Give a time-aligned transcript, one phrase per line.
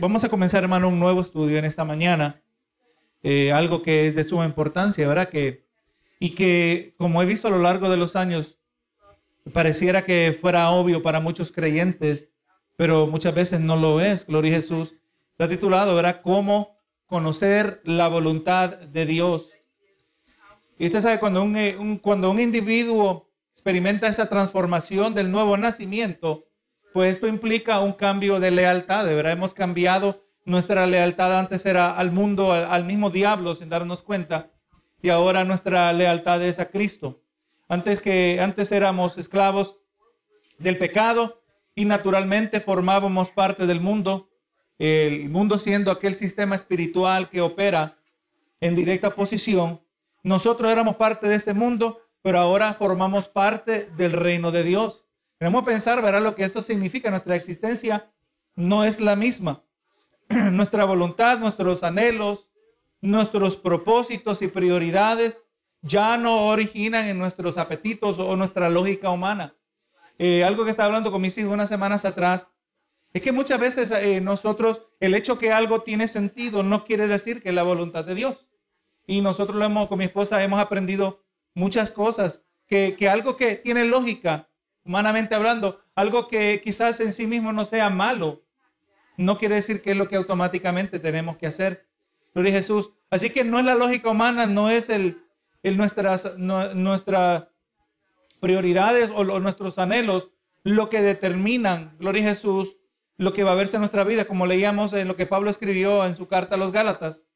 [0.00, 2.42] vamos a comenzar, hermano, un nuevo estudio en esta mañana.
[3.22, 5.28] Eh, algo que es de suma importancia, ¿verdad?
[5.28, 5.66] Que,
[6.18, 8.58] y que, como he visto a lo largo de los años,
[9.52, 12.30] pareciera que fuera obvio para muchos creyentes,
[12.76, 14.26] pero muchas veces no lo es.
[14.26, 14.94] Gloria a Jesús.
[15.32, 16.20] Está titulado, ¿verdad?
[16.22, 19.52] Cómo conocer la voluntad de Dios.
[20.78, 26.46] Y usted sabe, cuando un, un, cuando un individuo experimenta esa transformación del nuevo nacimiento,
[26.92, 31.96] pues esto implica un cambio de lealtad, de verdad hemos cambiado nuestra lealtad antes era
[31.96, 34.50] al mundo, al, mismo diablo sin darnos cuenta,
[35.02, 37.22] y ahora nuestra lealtad es a Cristo.
[37.68, 39.76] Antes que antes éramos esclavos
[40.58, 41.42] del pecado
[41.74, 44.28] y naturalmente formábamos parte del mundo,
[44.78, 47.98] el mundo siendo aquel sistema espiritual que opera
[48.60, 49.80] en directa posición.
[50.22, 55.04] Nosotros éramos parte de ese mundo, pero ahora formamos parte del reino de Dios.
[55.40, 57.08] Queremos pensar, verá lo que eso significa.
[57.08, 58.12] Nuestra existencia
[58.56, 59.64] no es la misma.
[60.28, 62.50] Nuestra voluntad, nuestros anhelos,
[63.00, 65.42] nuestros propósitos y prioridades
[65.80, 69.56] ya no originan en nuestros apetitos o nuestra lógica humana.
[70.18, 72.52] Eh, algo que estaba hablando con mis hijos unas semanas atrás
[73.14, 77.42] es que muchas veces eh, nosotros, el hecho que algo tiene sentido no quiere decir
[77.42, 78.50] que es la voluntad de Dios.
[79.06, 81.24] Y nosotros lo hemos, con mi esposa hemos aprendido
[81.54, 84.49] muchas cosas, que algo que tiene lógica
[84.84, 88.42] humanamente hablando, algo que quizás en sí mismo no sea malo,
[89.16, 91.86] no quiere decir que es lo que automáticamente tenemos que hacer.
[92.34, 92.90] Gloria Jesús.
[93.10, 95.22] Así que no es la lógica humana, no es el,
[95.62, 97.48] nuestras, nuestras
[98.40, 100.30] prioridades o, nuestros anhelos
[100.62, 102.76] lo que determinan, Gloria Jesús,
[103.16, 106.06] lo que va a verse en nuestra vida, como leíamos en lo que Pablo escribió
[106.06, 107.26] en su carta a los Gálatas.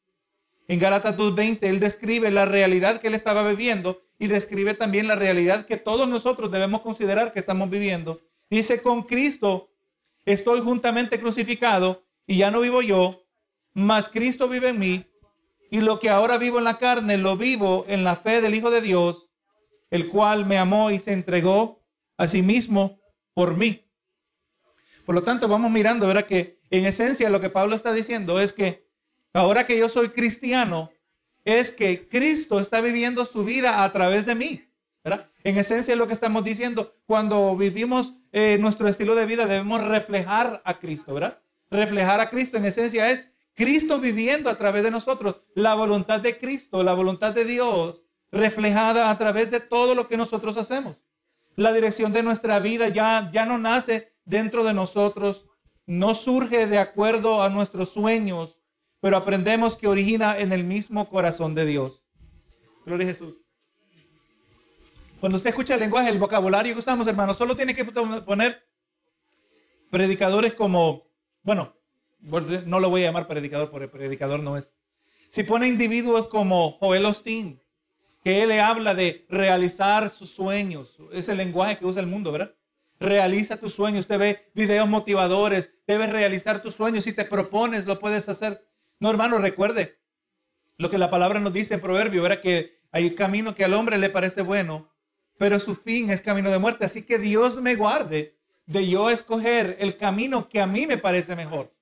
[0.69, 5.17] En Gálatas 2.20, él describe la realidad que él estaba viviendo y describe también la
[5.17, 8.23] realidad que todos nosotros debemos considerar que estamos viviendo.
[8.49, 9.71] Dice, con Cristo
[10.25, 13.27] estoy juntamente crucificado y ya no vivo yo,
[13.75, 15.05] mas Cristo vive en mí
[15.71, 18.71] y lo que ahora vivo en la carne lo vivo en la fe del Hijo
[18.71, 19.29] de Dios,
[19.91, 21.85] el cual me amó y se entregó
[22.17, 22.99] a sí mismo
[23.35, 23.85] por mí.
[25.05, 26.25] Por lo tanto, vamos mirando, ¿verdad?
[26.25, 28.89] Que en esencia lo que Pablo está diciendo es que
[29.35, 30.94] ahora que yo soy cristiano,
[31.45, 34.65] es que Cristo está viviendo su vida a través de mí.
[35.05, 35.29] ¿verdad?
[35.43, 36.95] En esencia es lo que estamos diciendo.
[37.07, 41.39] Cuando vivimos eh, nuestro estilo de vida debemos reflejar a Cristo, ¿verdad?
[41.71, 45.43] Reflejar a Cristo en esencia es Cristo viviendo a través de nosotros.
[45.55, 48.03] La voluntad de Cristo, la voluntad de Dios
[48.33, 50.97] reflejada a través de todo lo que nosotros hacemos.
[51.55, 55.47] La dirección de nuestra vida ya, ya no nace dentro de nosotros,
[55.87, 58.59] no surge de acuerdo a nuestros sueños,
[59.05, 62.03] pero aprendemos que origina en el mismo corazón de Dios.
[62.87, 63.37] Gloria a Jesús.
[65.21, 68.67] Cuando usted escucha el lenguaje, el vocabulario que usamos, hermanos, solo tiene que poner
[69.91, 71.07] predicadores como,
[71.43, 71.77] bueno,
[72.23, 74.75] no lo voy a llamar predicador porque predicador no es.
[75.29, 77.63] Si pone individuos como Joel Osteen,
[78.23, 82.33] que él le habla de realizar sus sueños, es el lenguaje que usa el mundo,
[82.33, 82.55] ¿verdad?
[82.99, 87.99] Realiza tus sueños, usted ve videos motivadores, debes realizar tus sueños, si te propones, lo
[87.99, 88.67] puedes hacer.
[89.01, 89.99] No, hermano, recuerde
[90.77, 92.41] lo que la palabra nos dice en Proverbio, ¿verdad?
[92.41, 94.93] Que hay camino que al hombre le parece bueno,
[95.39, 96.85] pero su fin es camino de muerte.
[96.85, 101.37] Así que Dios me guarde de yo escoger el camino que a mí me parece
[101.37, 101.75] mejor.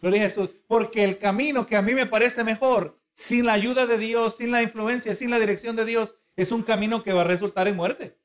[0.00, 0.50] Gloria a Jesús.
[0.66, 4.50] Porque el camino que a mí me parece mejor, sin la ayuda de Dios, sin
[4.50, 7.76] la influencia, sin la dirección de Dios, es un camino que va a resultar en
[7.76, 8.18] muerte.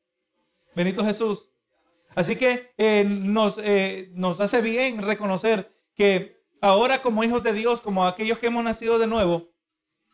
[0.75, 1.49] Benito Jesús.
[2.15, 7.81] Así que eh, nos, eh, nos hace bien reconocer que ahora como hijos de Dios,
[7.81, 9.49] como aquellos que hemos nacido de nuevo,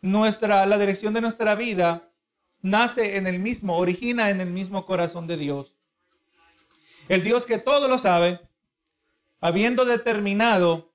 [0.01, 2.11] nuestra, la dirección de nuestra vida
[2.61, 5.75] nace en el mismo, origina en el mismo corazón de Dios.
[7.07, 8.41] El Dios que todo lo sabe,
[9.39, 10.91] habiendo determinado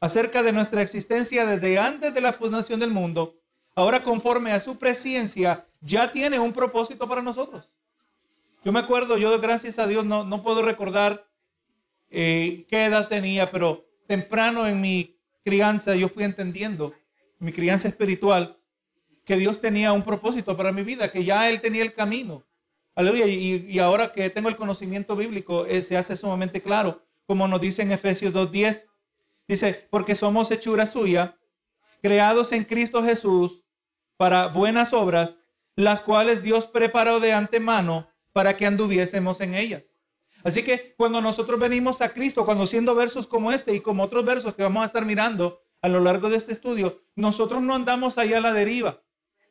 [0.00, 3.40] acerca de nuestra existencia desde antes de la fundación del mundo,
[3.74, 7.70] ahora conforme a su presencia, ya tiene un propósito para nosotros.
[8.64, 11.28] Yo me acuerdo, yo gracias a Dios no, no puedo recordar
[12.10, 16.94] eh, qué edad tenía, pero temprano en mi crianza yo fui entendiendo,
[17.38, 18.58] mi crianza espiritual,
[19.24, 22.44] que Dios tenía un propósito para mi vida, que ya Él tenía el camino.
[22.94, 23.26] Aleluya.
[23.26, 27.82] Y, ahora que tengo el conocimiento bíblico, eh, se hace sumamente claro, como nos dice
[27.82, 28.86] en Efesios 2.10.
[29.48, 31.36] Dice, porque somos hechura suya,
[32.02, 33.62] creados en Cristo Jesús
[34.16, 35.38] para buenas obras,
[35.74, 39.95] las cuales Dios preparó de antemano para que anduviésemos en ellas.
[40.44, 44.24] Así que cuando nosotros venimos a Cristo, cuando siendo versos como este y como otros
[44.24, 48.18] versos que vamos a estar mirando a lo largo de este estudio, nosotros no andamos
[48.18, 49.02] ahí a la deriva.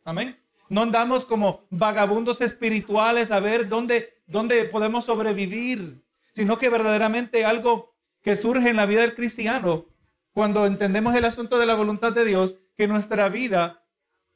[0.04, 0.40] Amén.
[0.70, 6.04] No andamos como vagabundos espirituales a ver dónde, dónde podemos sobrevivir,
[6.34, 9.86] sino que verdaderamente algo que surge en la vida del cristiano
[10.32, 13.86] cuando entendemos el asunto de la voluntad de Dios, que nuestra vida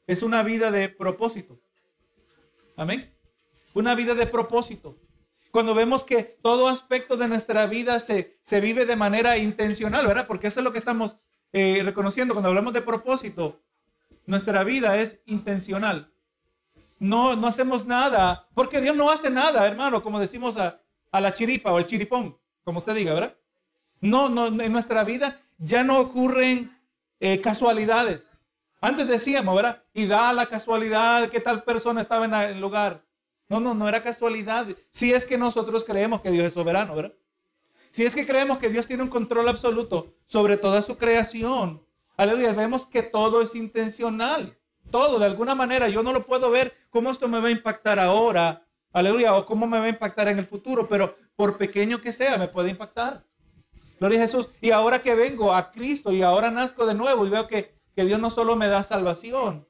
[0.06, 1.60] es una vida de propósito.
[2.76, 3.12] Amén.
[3.74, 4.96] Una vida de propósito.
[5.50, 10.26] Cuando vemos que todo aspecto de nuestra vida se, se vive de manera intencional, ¿verdad?
[10.26, 11.16] Porque eso es lo que estamos
[11.52, 13.60] eh, reconociendo cuando hablamos de propósito.
[14.26, 16.12] Nuestra vida es intencional.
[16.98, 20.80] No, no hacemos nada, porque Dios no hace nada, hermano, como decimos a,
[21.10, 23.36] a la chiripa o el chiripón, como usted diga, ¿verdad?
[24.00, 26.76] No, no, en nuestra vida ya no ocurren
[27.18, 28.30] eh, casualidades.
[28.80, 29.82] Antes decíamos, ¿verdad?
[29.92, 33.02] Y da la casualidad que tal persona estaba en el lugar.
[33.50, 34.68] No, no, no era casualidad.
[34.92, 37.14] Si es que nosotros creemos que Dios es soberano, ¿verdad?
[37.90, 41.84] Si es que creemos que Dios tiene un control absoluto sobre toda su creación.
[42.16, 44.56] Aleluya, vemos que todo es intencional.
[44.92, 47.98] Todo, de alguna manera, yo no lo puedo ver cómo esto me va a impactar
[47.98, 48.64] ahora.
[48.92, 52.38] Aleluya, o cómo me va a impactar en el futuro, pero por pequeño que sea,
[52.38, 53.24] me puede impactar.
[53.98, 54.48] Gloria a Jesús.
[54.60, 58.04] Y ahora que vengo a Cristo y ahora nazco de nuevo y veo que, que
[58.04, 59.66] Dios no solo me da salvación,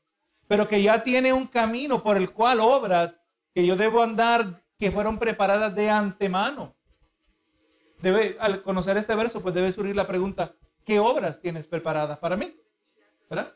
[0.49, 3.20] pero que ya tiene un camino por el cual obras
[3.55, 6.75] que yo debo andar que fueron preparadas de antemano.
[8.01, 10.55] Debe, al conocer este verso, pues debe surgir la pregunta,
[10.85, 12.57] ¿qué obras tienes preparadas para mí?
[13.29, 13.55] ¿Verdad?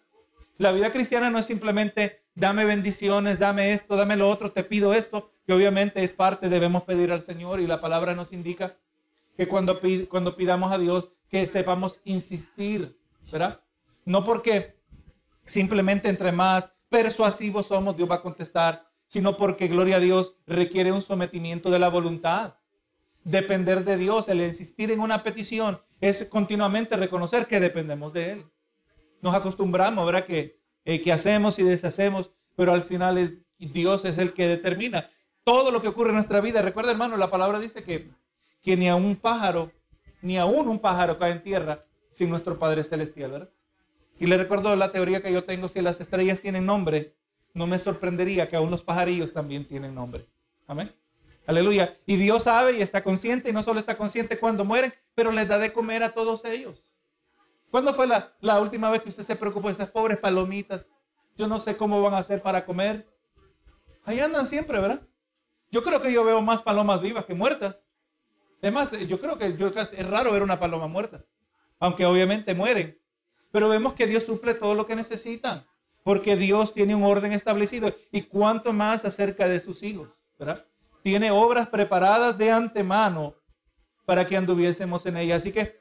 [0.59, 4.93] La vida cristiana no es simplemente dame bendiciones, dame esto, dame lo otro, te pido
[4.93, 8.77] esto, que obviamente es parte, debemos pedir al Señor y la palabra nos indica
[9.37, 12.99] que cuando, cuando pidamos a Dios, que sepamos insistir,
[13.33, 13.61] ¿verdad?
[14.05, 14.77] No porque
[15.47, 20.91] simplemente entre más persuasivos somos, Dios va a contestar, sino porque, gloria a Dios, requiere
[20.91, 22.55] un sometimiento de la voluntad.
[23.23, 28.47] Depender de Dios, el insistir en una petición, es continuamente reconocer que dependemos de Él.
[29.23, 30.25] Nos acostumbramos, ¿verdad?
[30.25, 35.09] Que, eh, que hacemos y deshacemos, pero al final es, Dios es el que determina
[35.45, 36.61] todo lo que ocurre en nuestra vida.
[36.61, 38.11] Recuerda, hermano, la palabra dice que
[38.65, 39.71] que ni a un pájaro,
[40.23, 43.51] ni aún un pájaro cae en tierra sin nuestro Padre Celestial, ¿verdad?
[44.19, 47.15] Y le recuerdo la teoría que yo tengo, si las estrellas tienen nombre,
[47.55, 50.27] no me sorprendería que aún los pajarillos también tienen nombre.
[50.67, 50.95] Amén.
[51.47, 51.97] Aleluya.
[52.05, 55.49] Y Dios sabe y está consciente, y no solo está consciente cuando mueren, pero les
[55.49, 56.87] da de comer a todos ellos.
[57.71, 60.89] ¿Cuándo fue la, última vez que usted se preocupó de esas pobres palomitas?
[61.37, 63.07] Yo no sé cómo van a hacer para comer.
[64.05, 65.03] Ahí andan siempre, ¿verdad?
[65.71, 67.81] Yo creo que yo veo más palomas vivas que muertas.
[68.63, 71.25] Además, yo creo que es raro ver una paloma muerta,
[71.79, 72.99] aunque obviamente mueren.
[73.51, 75.67] Pero vemos que Dios suple todo lo que necesitan,
[76.05, 77.93] porque Dios tiene un orden establecido.
[78.13, 80.09] Y cuánto más acerca de sus hijos,
[80.39, 80.65] ¿verdad?
[81.03, 83.35] Tiene obras preparadas de antemano
[84.05, 85.37] para que anduviésemos en ella.
[85.37, 85.81] Así que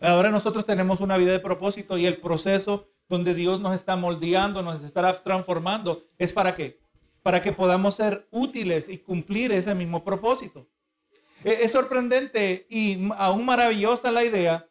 [0.00, 4.62] ahora nosotros tenemos una vida de propósito y el proceso donde Dios nos está moldeando,
[4.62, 6.80] nos estará transformando, es para qué?
[7.22, 10.68] Para que podamos ser útiles y cumplir ese mismo propósito.
[11.44, 14.68] Es sorprendente y aún maravillosa la idea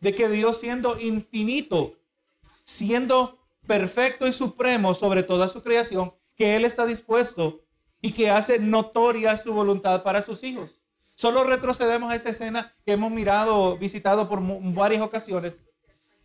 [0.00, 1.94] de que Dios siendo infinito,
[2.64, 7.62] siendo perfecto y supremo sobre toda su creación, que Él está dispuesto
[8.00, 10.80] y que hace notoria su voluntad para sus hijos.
[11.14, 14.40] Solo retrocedemos a esa escena que hemos mirado, visitado por
[14.72, 15.60] varias ocasiones,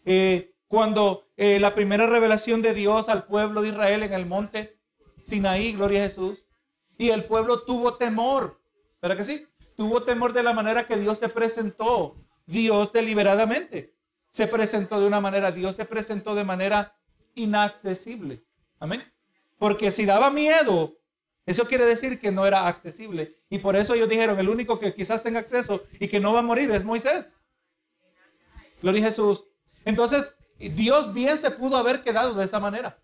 [0.05, 4.79] eh, cuando eh, la primera revelación de Dios al pueblo de Israel en el monte
[5.21, 6.45] Sinaí, gloria a Jesús,
[6.97, 8.61] y el pueblo tuvo temor,
[9.01, 9.47] ¿verdad que sí?
[9.75, 12.15] tuvo temor de la manera que Dios se presentó.
[12.45, 13.93] Dios deliberadamente
[14.29, 16.94] se presentó de una manera, Dios se presentó de manera
[17.35, 18.43] inaccesible.
[18.79, 19.03] Amén.
[19.57, 20.97] Porque si daba miedo,
[21.45, 23.35] eso quiere decir que no era accesible.
[23.49, 26.39] Y por eso ellos dijeron, el único que quizás tenga acceso y que no va
[26.39, 27.39] a morir es Moisés.
[28.81, 29.45] Gloria a Jesús.
[29.85, 32.99] Entonces, Dios bien se pudo haber quedado de esa manera.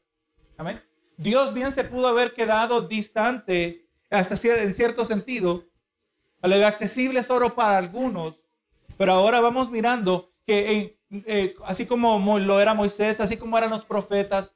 [0.58, 0.82] Amén.
[1.18, 5.66] Dios bien se pudo haber quedado distante, hasta en cierto sentido,
[6.42, 8.44] lo accesible oro para algunos,
[8.98, 13.84] pero ahora vamos mirando que eh, así como lo era Moisés, así como eran los
[13.84, 14.56] profetas,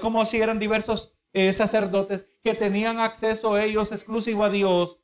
[0.00, 4.98] como si eran diversos eh, sacerdotes que tenían acceso ellos exclusivo a Dios.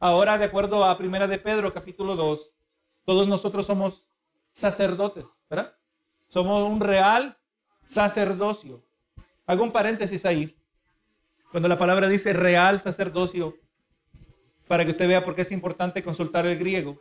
[0.00, 2.50] Ahora, de acuerdo a Primera de Pedro, capítulo 2,
[3.04, 4.06] todos nosotros somos
[4.50, 5.74] sacerdotes, ¿verdad?
[6.28, 7.36] Somos un real
[7.84, 8.82] sacerdocio.
[9.46, 10.56] Hago un paréntesis ahí.
[11.50, 13.56] Cuando la palabra dice real sacerdocio,
[14.66, 16.98] para que usted vea por qué es importante consultar el griego.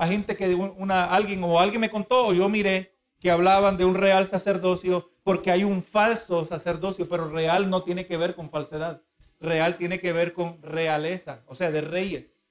[0.00, 3.84] Hay gente que una, alguien o alguien me contó, o yo miré, que hablaban de
[3.84, 8.48] un real sacerdocio porque hay un falso sacerdocio, pero real no tiene que ver con
[8.48, 9.02] falsedad.
[9.40, 12.46] Real tiene que ver con realeza, o sea, de reyes.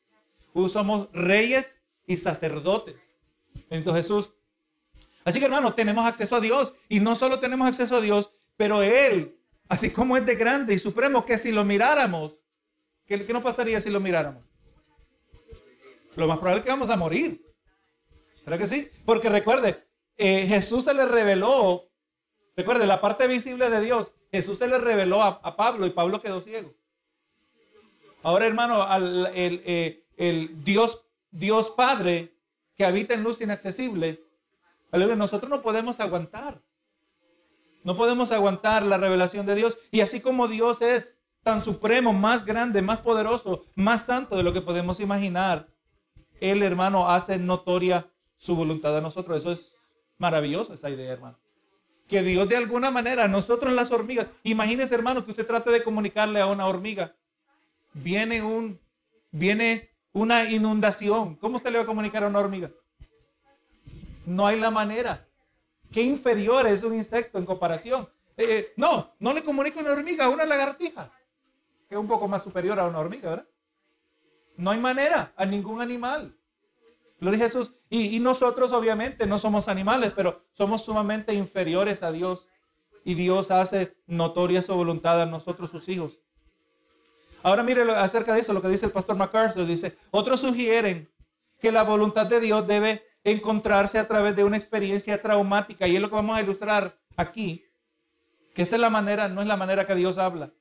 [0.68, 3.16] Somos reyes y sacerdotes.
[3.72, 4.32] Entonces Jesús.
[5.26, 8.84] Así que hermano, tenemos acceso a Dios y no solo tenemos acceso a Dios, pero
[8.84, 12.38] Él, así como es de grande y supremo, que si lo miráramos,
[13.08, 14.49] ¿qué, qué nos pasaría si lo miráramos?
[16.20, 17.42] Lo más probable es que vamos a morir.
[18.46, 18.90] ¿Verdad que sí?
[19.06, 19.86] Porque recuerde,
[20.18, 21.90] eh, Jesús se le reveló,
[22.56, 26.42] recuerde, la parte visible de Dios, Jesús se le reveló a, Pablo y Pablo quedó
[26.42, 26.74] ciego.
[28.22, 32.36] Ahora, hermano, el, eh, el, Dios, Dios Padre
[32.76, 34.24] que habita en luz inaccesible,
[34.92, 36.62] nosotros no podemos aguantar.
[37.84, 39.78] No podemos aguantar la revelación de Dios.
[39.92, 44.54] Y así como Dios es tan supremo, más grande, más poderoso, más santo de lo
[44.54, 45.68] que podemos imaginar,
[46.42, 49.38] Él, hermano, hace notoria su voluntad a nosotros.
[49.38, 49.74] Eso es
[50.18, 51.38] maravilloso, esa idea, hermano.
[52.08, 56.40] Que Dios de alguna manera, nosotros las hormigas, imagínese, hermano, que usted trate de comunicarle
[56.40, 57.16] a una hormiga.
[57.94, 58.80] Viene un,
[59.32, 61.36] viene una inundación.
[61.36, 62.72] ¿Cómo usted le va a comunicar a una hormiga?
[64.26, 65.28] No hay la manera.
[65.92, 68.08] ¿Qué inferior es un insecto en comparación?
[68.38, 71.12] Eh, eh, no, no le comunica una hormiga, a una lagartija,
[71.88, 73.48] que es un poco más superior a una hormiga, ¿verdad?
[74.60, 76.36] No hay manera a ningún animal.
[77.22, 77.72] Gloria a Jesús.
[77.90, 82.46] Y, y, nosotros obviamente no somos animales, pero somos sumamente inferiores a Dios.
[83.06, 86.20] Y Dios hace notoria su voluntad a nosotros, sus hijos.
[87.42, 89.66] Ahora mire acerca de eso, lo que dice el pastor MacArthur.
[89.66, 91.10] Dice, otros sugieren
[91.62, 95.88] que la voluntad de Dios debe encontrarse a través de una experiencia traumática.
[95.88, 97.64] Y es lo que vamos a ilustrar aquí.
[98.54, 100.52] Que esta es la manera, no es la manera que Dios habla.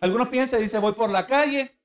[0.00, 1.78] Algunos piensan, dice, voy por la calle,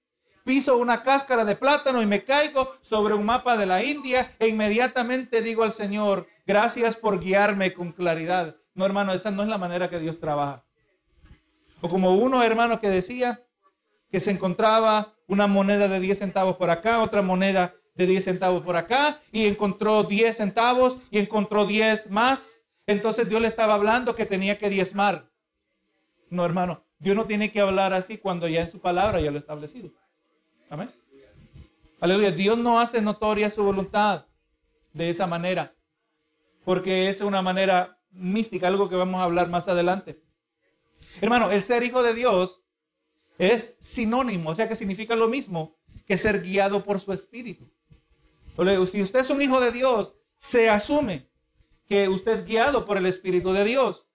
[0.47, 4.47] piso una cáscara de plátano y me caigo sobre un mapa de la India e
[4.47, 8.55] inmediatamente digo al Señor, gracias por guiarme con claridad.
[8.73, 10.63] No, hermano, esa no es la manera que Dios trabaja.
[11.81, 13.43] O como uno, hermano, que decía
[14.09, 18.63] que se encontraba una moneda de 10 centavos por acá, otra moneda de 10 centavos
[18.63, 22.63] por acá y encontró 10 centavos y encontró 10 más.
[22.85, 25.29] Entonces Dios le estaba hablando que tenía que diezmar.
[26.29, 29.35] No, hermano, Dios no tiene que hablar así cuando ya en su palabra ya lo
[29.35, 29.91] ha establecido.
[30.69, 30.91] Amén.
[31.99, 32.31] Aleluya.
[32.31, 34.25] Dios no hace notoria su voluntad
[34.93, 35.75] de esa manera,
[36.65, 40.21] porque es una manera mística, algo que vamos a hablar más adelante.
[41.21, 42.61] Hermano, el ser hijo de Dios
[43.37, 47.69] es sinónimo, o sea que significa lo mismo que ser guiado por su espíritu.
[48.89, 51.29] Si usted es un hijo de Dios, se asume
[51.87, 54.05] que usted es guiado por el Espíritu de Dios.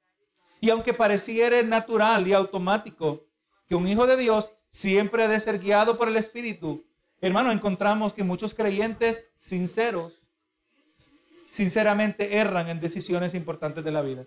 [0.60, 3.26] Y aunque pareciera natural y automático
[3.68, 6.84] que un hijo de Dios siempre debe ser guiado por el Espíritu,
[7.20, 10.20] hermano, encontramos que muchos creyentes sinceros,
[11.50, 14.26] sinceramente erran en decisiones importantes de la vida.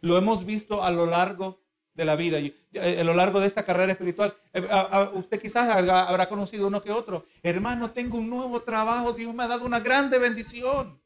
[0.00, 1.60] Lo hemos visto a lo largo
[1.94, 4.34] de la vida, eh, a lo largo de esta carrera espiritual.
[4.54, 4.66] Eh,
[5.14, 7.26] usted quizás habrá conocido uno que otro.
[7.42, 11.00] Hermano, tengo un nuevo trabajo, Dios me ha dado una grande bendición.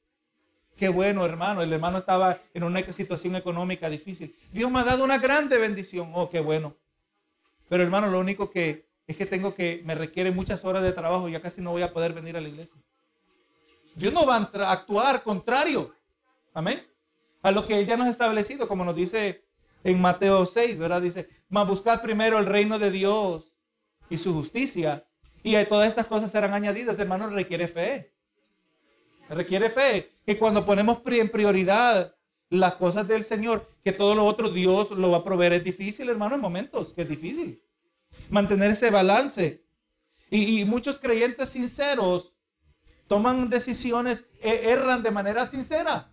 [0.77, 1.63] Qué bueno, hermano.
[1.63, 4.37] El hermano estaba en una situación económica difícil.
[4.53, 6.11] Dios me ha dado una grande bendición.
[6.15, 6.77] Oh, qué bueno.
[7.69, 11.29] Pero hermano, lo único que es que tengo que, me requiere muchas horas de trabajo,
[11.29, 12.81] ya casi no voy a poder venir a la iglesia.
[13.95, 15.95] Dios no va a actuar contrario.
[16.53, 16.83] Amén.
[17.43, 19.45] A lo que Él ya nos ha establecido, como nos dice
[19.83, 21.03] en Mateo 6, ¿verdad?
[21.03, 23.53] Dice, más buscar primero el reino de Dios
[24.09, 25.05] y su justicia.
[25.43, 28.15] Y todas estas cosas serán añadidas, hermano, requiere fe.
[29.29, 30.11] Requiere fe.
[30.25, 32.17] Que cuando ponemos en prioridad
[32.51, 35.55] las cosas del Señor, que todo lo otro Dios lo va a proveer.
[35.55, 37.63] Es difícil, hermano, en momentos, que es difícil.
[38.31, 39.65] Mantener ese balance.
[40.31, 42.35] Y, muchos creyentes sinceros
[43.07, 46.11] toman decisiones, e, erran de manera sincera.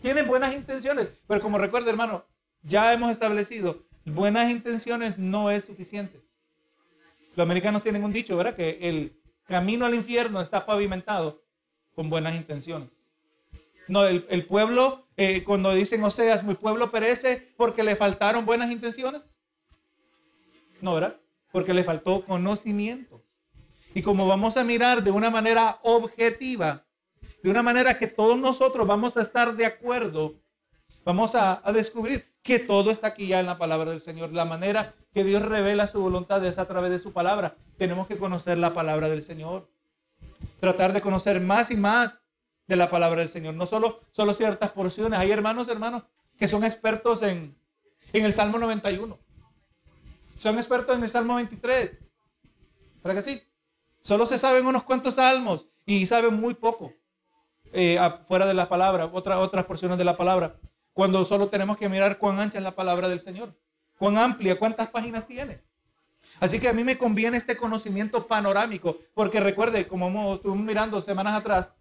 [0.00, 2.24] Tienen buenas intenciones, pero como recuerda, hermano,
[2.62, 6.20] ya hemos establecido, buenas intenciones no es suficiente.
[7.36, 8.56] Los americanos tienen un dicho, ¿verdad?
[8.56, 11.44] Que el camino al infierno está pavimentado
[11.94, 12.99] con buenas intenciones.
[13.88, 19.30] No, el, pueblo, eh, cuando dicen Oseas, mi pueblo perece porque le faltaron buenas intenciones.
[20.80, 21.16] No, ¿verdad?
[21.50, 23.24] Porque le faltó conocimiento.
[23.94, 26.86] Y como vamos a mirar de una manera objetiva,
[27.42, 30.40] de una manera que todos nosotros vamos a estar de acuerdo,
[31.04, 34.32] vamos a, a descubrir que todo está aquí ya en la palabra del Señor.
[34.32, 37.56] La manera que Dios revela su voluntad es a través de su palabra.
[37.76, 39.68] Tenemos que conocer la palabra del Señor.
[40.60, 42.22] Tratar de conocer más y más
[42.70, 43.54] de la palabra del Señor.
[43.54, 45.18] No solo, solo ciertas porciones.
[45.18, 46.04] Hay hermanos, hermanos,
[46.38, 47.54] que son expertos en,
[48.12, 49.18] en el Salmo 91.
[50.38, 52.00] Son expertos en el Salmo 23.
[53.02, 53.42] ¿Para que sí?
[54.00, 56.92] Solo se saben unos cuantos salmos y saben muy poco
[57.72, 60.56] eh, fuera de la palabra, otra, otras porciones de la palabra
[60.92, 63.54] cuando solo tenemos que mirar cuán ancha es la palabra del Señor,
[63.98, 65.62] cuán amplia, cuántas páginas tiene.
[66.38, 71.34] Así que a mí me conviene este conocimiento panorámico, porque recuerde, como estuvimos mirando semanas
[71.34, 71.74] atrás,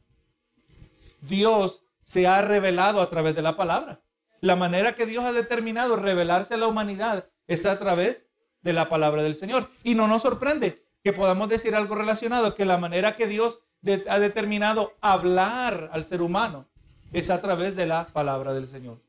[1.21, 4.01] Dios se ha revelado a través de la palabra.
[4.41, 8.27] La manera que Dios ha determinado revelarse a la humanidad es a través
[8.61, 9.69] de la palabra del Señor.
[9.83, 13.61] Y no nos sorprende que podamos decir algo relacionado, que la manera que Dios
[14.07, 16.67] ha determinado hablar al ser humano
[17.13, 19.01] es a través de la palabra del Señor.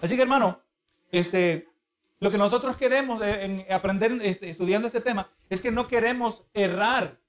[0.00, 0.60] Así que hermano,
[1.12, 1.68] este,
[2.20, 7.19] lo que nosotros queremos en aprender este, estudiando este tema es que no queremos errar,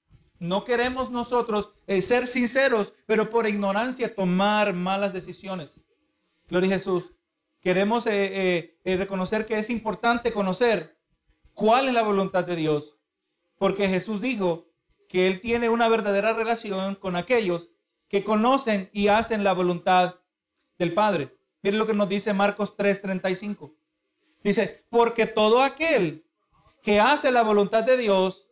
[0.42, 5.86] no queremos nosotros eh, ser sinceros, pero por ignorancia tomar malas decisiones.
[6.50, 7.14] Gloria a Jesús.
[7.60, 10.98] Queremos eh, eh, reconocer que es importante conocer
[11.54, 12.98] cuál es la voluntad de Dios,
[13.60, 14.66] porque Jesús dijo
[15.08, 17.70] que Él tiene una verdadera relación con aquellos
[18.08, 20.22] que conocen y hacen la voluntad
[20.80, 21.38] del Padre.
[21.62, 23.76] Miren lo que nos dice Marcos 3:35.
[24.44, 26.26] Dice, porque todo aquel
[26.82, 28.50] que hace la voluntad de Dios,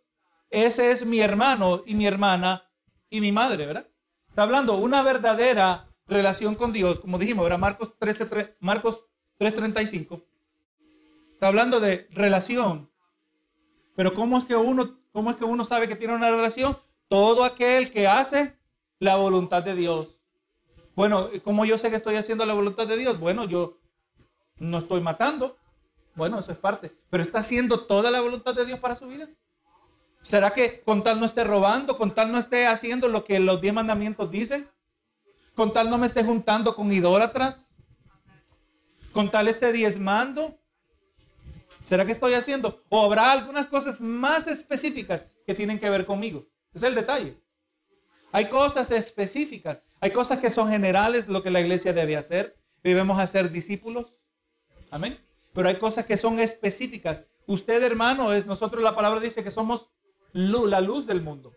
[0.49, 2.69] ese es mi hermano y mi hermana
[3.09, 3.87] y mi madre, ¿verdad?
[4.29, 7.59] Está hablando una verdadera relación con Dios, como dijimos, ¿verdad?
[7.59, 9.05] Marcos 13, Marcos
[9.39, 10.23] 3:35.
[11.33, 12.89] Está hablando de relación.
[13.95, 16.77] Pero ¿cómo es que uno cómo es que uno sabe que tiene una relación?
[17.07, 18.57] Todo aquel que hace
[18.99, 20.19] la voluntad de Dios.
[20.95, 23.19] Bueno, ¿cómo yo sé que estoy haciendo la voluntad de Dios?
[23.19, 23.79] Bueno, yo
[24.57, 25.57] no estoy matando,
[26.15, 26.91] bueno, eso es parte.
[27.09, 29.29] Pero ¿está haciendo toda la voluntad de Dios para su vida?
[30.21, 33.61] ¿Será que con tal no esté robando, con tal no esté haciendo lo que los
[33.61, 34.69] diez mandamientos dicen?
[35.55, 37.73] ¿Con tal no me esté juntando con idólatras?
[39.11, 40.59] ¿Con tal esté diezmando?
[41.83, 42.83] ¿Será que estoy haciendo?
[42.89, 46.47] ¿O habrá algunas cosas más específicas que tienen que ver conmigo?
[46.73, 47.41] Es el detalle.
[48.31, 52.57] Hay cosas específicas, hay cosas que son generales, lo que la iglesia debe hacer.
[52.83, 54.17] Debemos hacer discípulos.
[54.91, 55.19] Amén.
[55.53, 57.23] Pero hay cosas que son específicas.
[57.47, 59.89] Usted, hermano, es, nosotros la palabra dice que somos
[60.33, 61.53] la luz del mundo.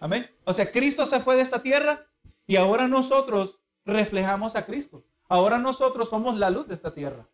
[0.00, 0.30] Amén.
[0.44, 2.06] O sea, Cristo se fue de esta tierra
[2.46, 5.04] y ahora nosotros reflejamos a Cristo.
[5.28, 7.26] Ahora nosotros somos la luz de esta tierra.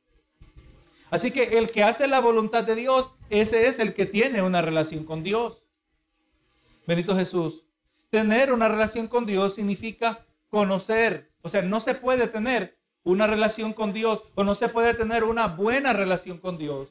[1.10, 4.62] Así que el que hace la voluntad de Dios, ese es el que tiene una
[4.62, 5.62] relación con Dios.
[6.86, 7.66] Benito Jesús.
[8.08, 11.30] Tener una relación con Dios significa conocer.
[11.42, 15.24] O sea, no se puede tener una relación con Dios o no se puede tener
[15.24, 16.88] una buena relación con Dios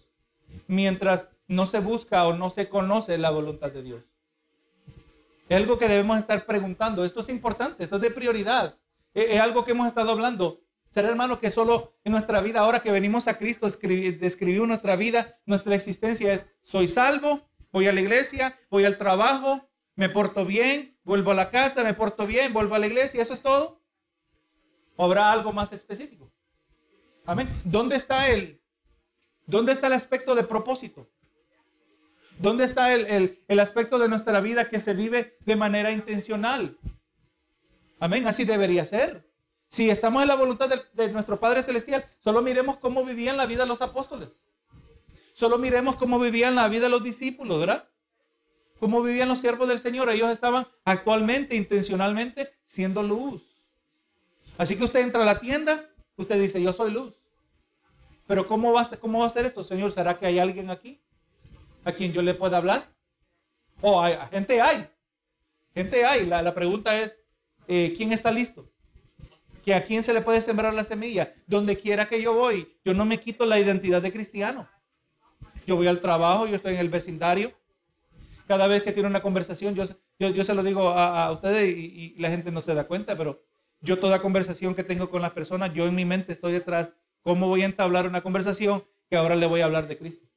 [0.67, 4.03] mientras no se busca o no se conoce la voluntad de Dios.
[5.49, 7.03] Es algo que debemos estar preguntando.
[7.03, 8.77] Esto es importante, esto es de prioridad.
[9.13, 10.61] Es, algo que hemos estado hablando.
[10.89, 15.39] Ser hermano que solo en nuestra vida, ahora que venimos a Cristo, describió nuestra vida,
[15.45, 20.97] nuestra existencia es, soy salvo, voy a la iglesia, voy al trabajo, me porto bien,
[21.03, 23.81] vuelvo a la casa, me porto bien, vuelvo a la iglesia, eso es todo
[24.97, 26.31] habrá algo más específico?
[27.25, 27.49] Amén.
[27.63, 28.61] ¿Dónde está el,
[29.45, 31.09] dónde está el aspecto de propósito?
[32.41, 36.75] ¿Dónde está el, el, aspecto de nuestra vida que se vive de manera intencional?
[37.99, 38.25] Amén.
[38.27, 39.29] Así debería ser.
[39.67, 43.45] Si estamos en la voluntad de, de, nuestro Padre Celestial, solo miremos cómo vivían la
[43.45, 44.43] vida los apóstoles.
[45.33, 47.87] Solo miremos cómo vivían la vida los discípulos, ¿verdad?
[48.79, 50.09] Cómo vivían los siervos del Señor.
[50.09, 53.43] Ellos estaban actualmente, intencionalmente, siendo luz.
[54.57, 57.19] Así que usted entra a la tienda, usted dice, yo soy luz.
[58.25, 59.91] Pero ¿cómo va, cómo va a ser esto, Señor?
[59.91, 60.99] ¿Será que hay alguien aquí
[61.83, 62.89] a quien yo le pueda hablar?
[63.81, 64.87] O hay, gente hay.
[65.73, 66.25] Gente hay.
[66.25, 67.19] La, pregunta es,
[67.67, 68.69] eh, ¿quién está listo?
[69.63, 71.33] ¿Que a quién se le puede sembrar la semilla?
[71.47, 74.67] Donde quiera que yo voy, yo no me quito la identidad de cristiano.
[75.65, 77.53] Yo voy al trabajo, yo estoy en el vecindario.
[78.47, 79.85] Cada vez que tiene una conversación, yo,
[80.19, 83.43] yo, se lo digo a, ustedes y, y la gente no se da cuenta, pero
[83.79, 86.91] yo toda conversación que tengo con las personas, yo en mi mente estoy detrás,
[87.21, 90.30] ¿cómo voy a entablar una conversación que ahora le voy a hablar de Cristo?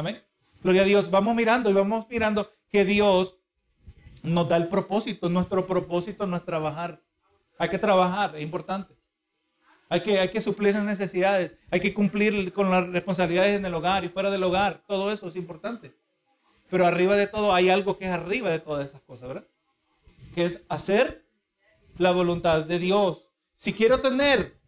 [0.00, 0.24] Amén.
[0.62, 1.10] Gloria a Dios.
[1.10, 3.36] Vamos mirando y vamos mirando que Dios
[4.22, 5.28] nos da el propósito.
[5.28, 7.02] Nuestro propósito no es trabajar.
[7.58, 8.94] Hay que trabajar, es importante.
[9.90, 11.58] Hay que, hay que suplir las necesidades.
[11.70, 14.82] Hay que cumplir con las responsabilidades en el hogar y fuera del hogar.
[14.86, 15.94] Todo eso es importante.
[16.70, 19.46] Pero arriba de todo hay algo que es arriba de todas esas cosas, ¿verdad?
[20.34, 21.26] Que es hacer
[21.98, 23.28] la voluntad de Dios.
[23.54, 24.58] Si quiero tener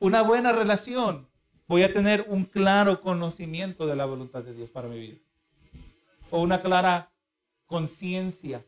[0.00, 1.29] una buena relación,
[1.70, 5.18] voy a tener un claro conocimiento de la voluntad de Dios para mi vida.
[6.28, 7.12] O una clara
[7.66, 8.66] conciencia.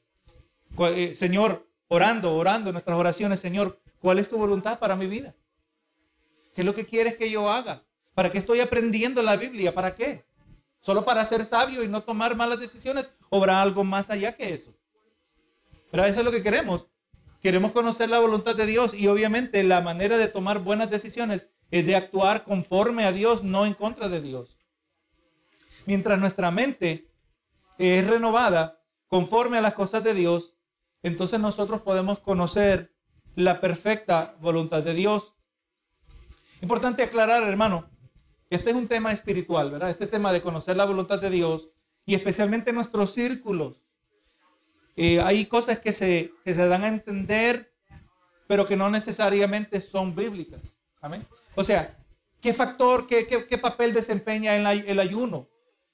[0.78, 5.34] Eh, Señor, orando, orando nuestras oraciones, Señor, ¿cuál es tu voluntad para mi vida?
[6.54, 7.82] ¿Qué es lo que quieres que yo haga?
[8.14, 9.74] ¿Para qué estoy aprendiendo la Biblia?
[9.74, 10.24] ¿Para qué?
[10.78, 13.10] ¿Solo para ser sabio y no tomar malas decisiones?
[13.30, 14.76] ¿O habrá algo más allá que eso?
[15.90, 16.86] Pero eso es lo que queremos.
[17.42, 21.84] Queremos conocer la voluntad de Dios y obviamente la manera de tomar buenas decisiones es
[21.84, 24.56] de actuar conforme a Dios, no en contra de Dios.
[25.86, 27.08] Mientras nuestra mente
[27.78, 30.54] es renovada conforme a las cosas de Dios,
[31.02, 32.94] entonces nosotros podemos conocer
[33.34, 35.34] la perfecta voluntad de Dios.
[36.60, 37.90] Importante aclarar, hermano,
[38.50, 39.90] este es un tema espiritual, ¿verdad?
[39.90, 41.70] Este tema de conocer la voluntad de Dios
[42.06, 43.82] y especialmente nuestros círculos
[44.96, 47.72] hay cosas que se, se dan a entender
[48.46, 50.76] pero que no necesariamente son bíblicas.
[51.00, 51.26] Amén.
[51.54, 51.98] O sea,
[52.40, 55.48] ¿qué factor, qué, qué, papel desempeña el ayuno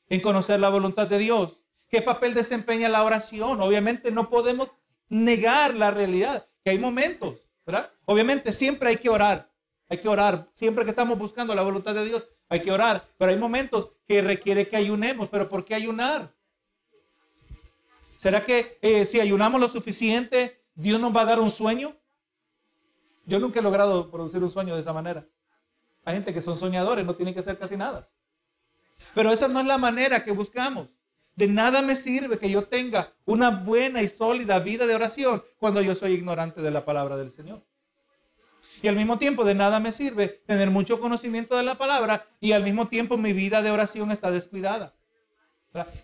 [0.08, 1.60] en conocer la voluntad de Dios?
[1.88, 3.60] ¿Qué papel desempeña la oración?
[3.60, 4.74] Obviamente no podemos
[5.08, 7.90] negar la realidad, que hay momentos, ¿verdad?
[8.04, 9.50] Obviamente siempre hay que orar,
[9.88, 13.30] hay que orar, siempre que estamos buscando la voluntad de Dios, hay que orar, pero
[13.30, 16.34] hay momentos que requiere que ayunemos, pero ¿por qué ayunar?
[18.16, 21.96] ¿Será que eh, si ayunamos lo suficiente, Dios nos va a dar un sueño?
[23.24, 25.26] Yo nunca he logrado producir un sueño de esa manera.
[26.08, 28.08] Hay gente que son soñadores, no tienen que hacer casi nada.
[29.14, 30.88] Pero esa no es la manera que buscamos.
[31.36, 35.82] De nada me sirve que yo tenga una buena y sólida vida de oración cuando
[35.82, 37.62] yo soy ignorante de la palabra del Señor.
[38.80, 42.52] Y al mismo tiempo de nada me sirve tener mucho conocimiento de la palabra y
[42.52, 44.94] al mismo tiempo mi vida de oración está descuidada.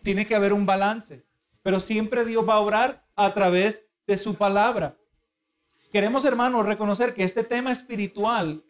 [0.03, 1.25] Tiene que haber un balance.
[1.63, 4.99] Pero siempre Dios va a obrar a través de su palabra.
[5.91, 8.63] Queremos, hermanos, reconocer que este tema espiritual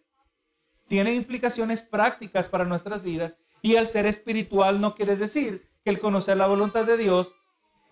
[0.95, 5.99] tiene implicaciones prácticas para nuestras vidas y al ser espiritual no quiere decir que el
[5.99, 7.35] conocer la voluntad de Dios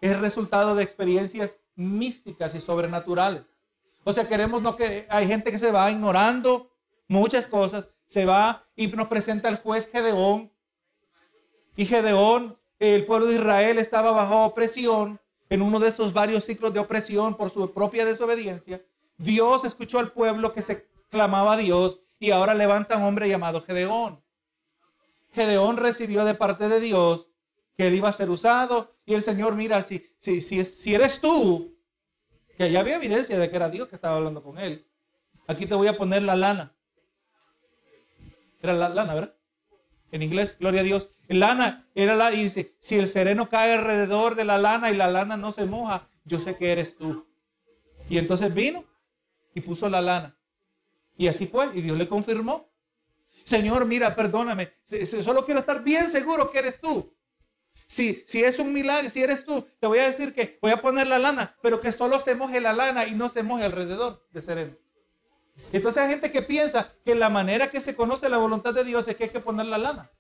[0.00, 3.56] es resultado de experiencias místicas y sobrenaturales.
[4.04, 6.70] O sea, queremos no que hay gente que se va ignorando
[7.08, 10.52] muchas cosas, se va y nos presenta el juez Gedeón.
[11.74, 16.72] Y Gedeón, el pueblo de Israel estaba bajo opresión en uno de esos varios ciclos
[16.72, 18.80] de opresión por su propia desobediencia.
[19.18, 23.62] Dios escuchó al pueblo que se clamaba a Dios y ahora levanta un hombre llamado
[23.62, 24.22] Gedeón.
[25.32, 27.26] Gedeón recibió de parte de Dios
[27.76, 28.94] que él iba a ser usado.
[29.04, 31.76] Y el Señor, mira, si, si, si, si eres tú,
[32.56, 34.86] que ya había evidencia de que era Dios que estaba hablando con él.
[35.48, 36.76] Aquí te voy a poner la lana.
[38.60, 39.34] Era la lana, ¿verdad?
[40.12, 41.08] En inglés, gloria a Dios.
[41.26, 45.08] Lana era la, y dice, si el sereno cae alrededor de la lana y la
[45.08, 47.26] lana no se moja, yo sé que eres tú.
[48.08, 48.84] Y entonces vino
[49.56, 50.38] y puso la lana.
[51.22, 52.68] Y así fue, y Dios le confirmó.
[53.44, 54.72] Señor, mira, perdóname,
[55.22, 57.16] solo quiero estar bien seguro que eres tú.
[57.86, 60.82] Si, si es un milagro, si eres tú, te voy a decir que voy a
[60.82, 64.26] poner la lana, pero que solo se moje la lana y no se moje alrededor
[64.32, 64.76] de sereno.
[65.72, 69.06] Entonces hay gente que piensa que la manera que se conoce la voluntad de Dios
[69.06, 70.10] es que hay que poner la lana.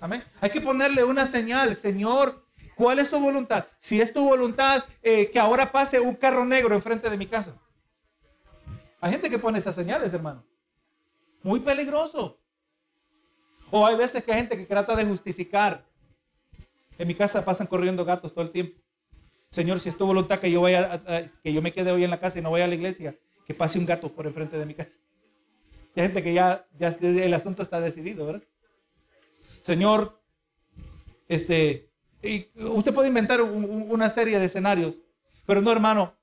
[0.00, 0.24] Amén.
[0.40, 2.44] Hay que ponerle una señal, Señor,
[2.74, 3.66] ¿cuál es tu voluntad?
[3.78, 7.54] Si es tu voluntad eh, que ahora pase un carro negro enfrente de mi casa.
[9.00, 10.44] Hay gente que pone esas señales, hermano.
[11.42, 12.38] Muy peligroso.
[13.70, 15.84] O hay veces que hay gente que trata de justificar
[16.98, 18.80] en mi casa pasan corriendo gatos todo el tiempo.
[19.50, 21.02] Señor, si es tu voluntad que yo vaya,
[21.42, 23.54] que yo me quede hoy en la casa y no vaya a la iglesia, que
[23.54, 24.98] pase un gato por enfrente de mi casa.
[25.94, 28.42] Hay gente que ya, ya el asunto está decidido, ¿verdad?
[29.62, 30.20] Señor,
[31.28, 31.90] este,
[32.54, 34.96] usted puede inventar una serie de escenarios,
[35.46, 36.14] pero no, hermano,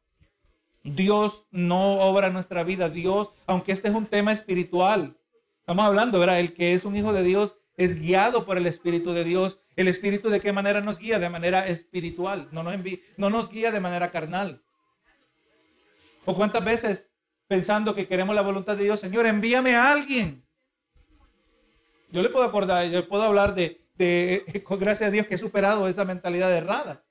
[0.84, 2.89] Dios no obra nuestra vida.
[2.89, 5.17] Dios, aunque este es un tema espiritual,
[5.60, 6.39] estamos hablando, ¿verdad?
[6.39, 9.88] El que es un hijo de Dios es guiado por el Espíritu de Dios el
[9.88, 11.19] Espíritu de qué manera nos guía?
[11.19, 12.76] De manera espiritual, no nos,
[13.17, 14.62] no nos guía de manera carnal.
[16.26, 17.12] ¿O cuántas veces
[17.48, 20.46] pensando que queremos la voluntad de Dios, Señor, envíame a alguien?
[22.12, 25.39] Yo le puedo acordar, yo puedo hablar de, de con gracias a Dios que he
[25.39, 27.04] superado esa mentalidad errada.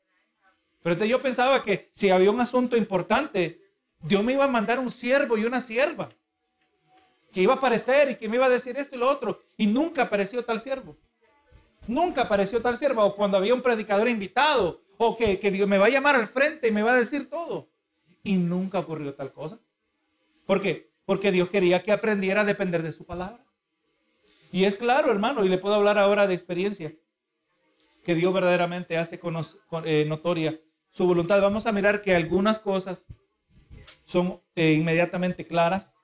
[0.83, 3.62] Pero yo pensaba que si había un asunto importante,
[4.03, 6.11] Dios me iba a mandar un siervo y una sierva.
[7.33, 9.43] Que iba a aparecer y que me iba a decir esto y lo otro.
[9.57, 10.97] Y nunca apareció tal siervo.
[11.87, 13.05] Nunca apareció tal sierva.
[13.05, 14.83] O cuando había un predicador invitado.
[14.99, 17.71] O que, Dios me va a llamar al frente y me va a decir todo.
[18.23, 19.59] Y nunca ocurrió tal cosa.
[20.47, 20.93] ¿Por qué?
[21.05, 23.45] Porque Dios quería que aprendiera a depender de su palabra.
[24.53, 26.95] Y es claro, hermano, y le puedo hablar ahora de experiencia,
[28.05, 29.35] que Dios verdaderamente hace con,
[29.85, 30.61] eh, notoria
[30.91, 31.41] su voluntad.
[31.41, 33.07] Vamos a mirar que algunas cosas
[34.12, 35.94] son eh, inmediatamente claras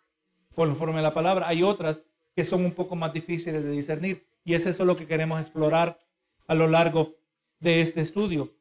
[0.54, 1.46] conforme a la palabra.
[1.46, 2.02] Hay otras
[2.34, 4.26] que son un poco más difíciles de discernir.
[4.44, 6.00] Y es eso lo que queremos explorar
[6.46, 7.16] a lo largo
[7.60, 8.54] de este estudio.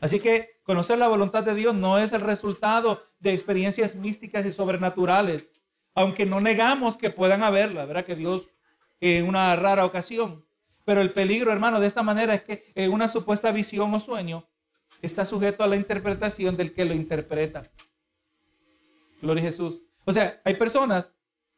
[0.00, 4.52] Así que conocer la voluntad de Dios no es el resultado de experiencias místicas y
[4.52, 5.54] sobrenaturales,
[5.94, 8.04] aunque no negamos que puedan haberla, ¿verdad?
[8.04, 8.50] Que Dios
[9.00, 10.44] en una rara ocasión.
[10.84, 14.46] Pero el peligro, hermano, de esta manera es que en una supuesta visión o sueño
[15.00, 17.70] está sujeto a la interpretación del que lo interpreta.
[19.20, 19.80] Gloria a Jesús.
[20.04, 21.12] O sea, hay personas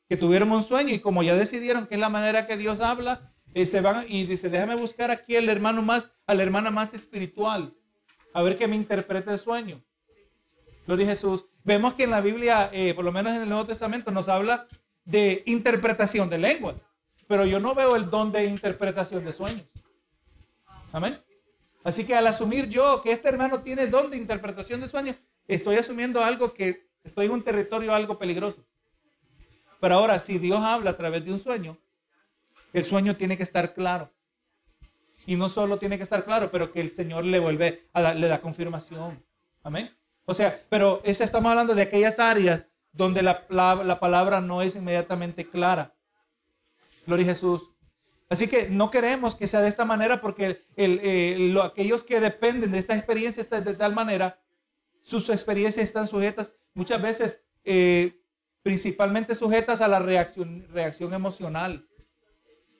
[0.08, 3.32] que tuvieron un sueño y como ya decidieron que es la manera que Dios habla,
[3.54, 6.94] y se van y dice, déjame buscar aquí al hermano más, a la hermana más
[6.94, 7.74] espiritual,
[8.32, 9.82] a ver que me interprete el sueño.
[10.86, 11.44] Gloria a Jesús.
[11.64, 14.66] Vemos que en la Biblia, eh, por lo menos en el Nuevo Testamento, nos habla
[15.04, 16.86] de interpretación de lenguas,
[17.28, 19.66] pero yo no veo el don de interpretación de sueños.
[20.92, 21.20] Amén.
[21.84, 25.76] Así que al asumir yo que este hermano tiene don de interpretación de sueños, estoy
[25.76, 28.64] asumiendo algo que estoy en un territorio algo peligroso.
[29.80, 31.76] Pero ahora, si Dios habla a través de un sueño,
[32.72, 34.10] el sueño tiene que estar claro.
[35.26, 38.16] Y no solo tiene que estar claro, pero que el Señor le vuelve a dar,
[38.16, 39.22] le da confirmación.
[39.62, 39.94] Amén.
[40.24, 44.76] O sea, pero ese estamos hablando de aquellas áreas donde la, la, palabra no es
[44.76, 45.94] inmediatamente clara.
[47.06, 47.70] Gloria a Jesús.
[48.28, 52.78] Así que no queremos que sea de esta manera porque el, aquellos que dependen de
[52.78, 54.40] esta experiencia de tal manera,
[55.02, 58.20] sus experiencias están sujetas muchas veces, eh,
[58.62, 61.86] principalmente sujetas a la reacción, reacción emocional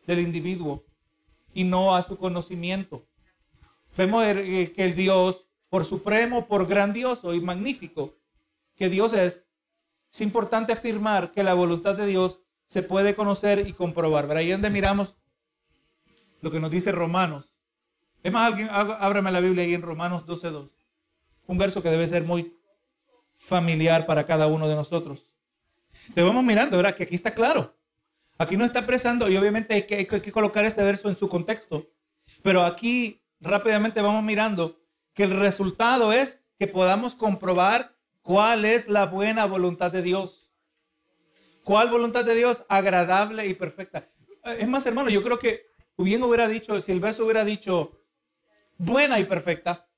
[0.06, 0.84] del individuo
[1.54, 3.06] y no a su conocimiento.
[3.96, 8.16] Vemos eh, que el Dios, por supremo, por grandioso y magnífico
[8.76, 9.46] que Dios es,
[10.10, 14.26] es importante afirmar que la voluntad de Dios se puede conocer y comprobar.
[14.26, 15.14] Ver ahí donde miramos
[16.40, 17.54] lo que nos dice Romanos.
[18.22, 20.70] Es más, alguien, ábrame la Biblia ahí en Romanos 12.2.
[21.46, 22.56] Un verso que debe ser muy
[23.42, 25.26] familiar para cada uno de nosotros.
[26.14, 26.94] Te vamos mirando, ¿verdad?
[26.94, 27.76] Que aquí está claro.
[28.38, 31.28] Aquí no está expresando, y obviamente hay que, hay que colocar este verso en su
[31.28, 31.90] contexto.
[32.42, 34.80] Pero aquí rápidamente vamos mirando
[35.12, 40.52] que el resultado es que podamos comprobar cuál es la buena voluntad de Dios.
[41.64, 42.64] ¿Cuál voluntad de Dios?
[42.68, 44.08] Agradable y perfecta.
[44.44, 45.66] Es más, hermano, yo creo que
[45.98, 48.00] bien hubiera dicho, si el verso hubiera dicho
[48.78, 49.88] buena y perfecta.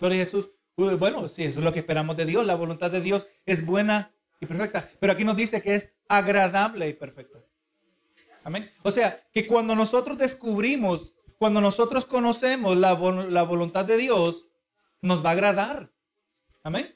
[0.00, 0.55] Gloria Jesús.
[0.76, 2.44] Bueno, sí, eso es lo que esperamos de Dios.
[2.44, 4.88] La voluntad de Dios es buena y perfecta.
[5.00, 7.38] Pero aquí nos dice que es agradable y perfecta.
[8.44, 8.70] Amén.
[8.82, 12.94] O sea, que cuando nosotros descubrimos, cuando nosotros conocemos la,
[13.28, 14.46] la voluntad de Dios,
[15.00, 15.90] nos va a agradar.
[16.62, 16.94] Amén.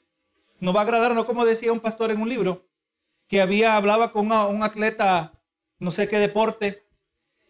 [0.59, 2.67] Nos va a agradar, no como decía un pastor en un libro,
[3.27, 5.41] que había, hablaba con un atleta,
[5.79, 6.85] no sé qué deporte,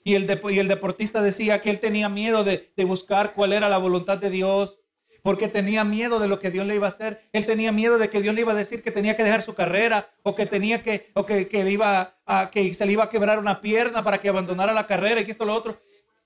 [0.03, 3.67] y el, y el deportista decía que él tenía miedo de, de buscar cuál era
[3.67, 4.80] la voluntad de Dios,
[5.23, 7.29] porque tenía miedo de lo que Dios le iba a hacer.
[7.31, 9.53] Él tenía miedo de que Dios le iba a decir que tenía que dejar su
[9.53, 13.09] carrera o que tenía que, o que, que, iba a, que se le iba a
[13.09, 15.79] quebrar una pierna para que abandonara la carrera y que esto lo otro.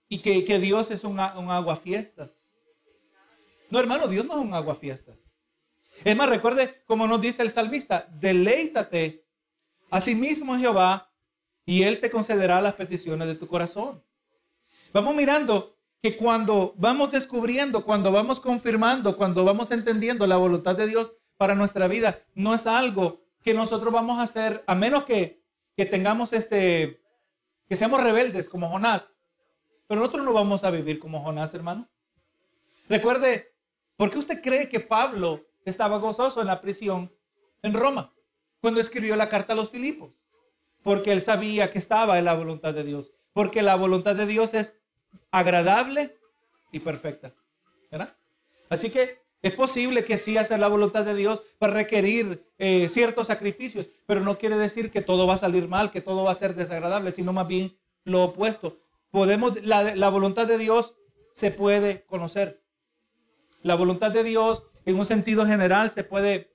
[0.07, 2.49] Y que, que Dios es un, un aguafiestas.
[3.69, 5.33] No, hermano, Dios no es un aguafiestas.
[6.03, 9.25] Es más, recuerde como nos dice el salmista, deleítate
[9.89, 11.11] a sí mismo Jehová
[11.65, 14.03] y Él te concederá las peticiones de tu corazón.
[14.93, 15.74] Vamos mirando
[16.05, 21.55] que cuando vamos descubriendo, cuando vamos confirmando, cuando vamos entendiendo la voluntad de Dios para
[21.55, 25.41] nuestra vida, no es algo que nosotros vamos a hacer, a menos que,
[25.75, 27.01] que tengamos este,
[27.67, 29.15] que seamos rebeldes como Jonás.
[29.87, 31.89] Pero nosotros no vamos a vivir como Jonás, hermano.
[32.87, 33.55] Recuerde,
[33.97, 37.11] ¿por qué usted cree que Pablo estaba gozoso en la prisión
[37.63, 38.13] en Roma
[38.61, 40.11] cuando escribió la carta a los Filipos?
[40.83, 43.11] Porque él sabía que estaba en la voluntad de Dios.
[43.33, 44.79] Porque la voluntad de Dios es
[45.35, 46.17] agradable
[46.71, 47.33] y perfecta.
[47.91, 48.15] ¿verdad?
[48.69, 53.27] Así que es posible que sí hacer la voluntad de Dios para requerir eh, ciertos
[53.27, 56.35] sacrificios, pero no quiere decir que todo va a salir mal, que todo va a
[56.35, 58.79] ser desagradable, sino más bien lo opuesto.
[59.11, 60.95] Podemos, la, la voluntad de Dios
[61.31, 62.63] se puede conocer.
[63.61, 66.53] La voluntad de Dios en un sentido general se puede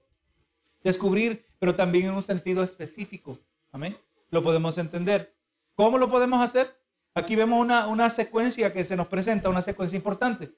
[0.82, 3.38] descubrir, pero también en un sentido específico.
[3.72, 3.96] Amén.
[4.30, 5.36] Lo podemos entender.
[5.74, 6.79] ¿Cómo lo podemos hacer?
[7.20, 10.52] Aquí vemos una, secuencia que se nos presenta, una secuencia importante.